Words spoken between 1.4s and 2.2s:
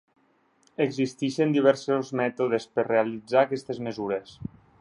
diversos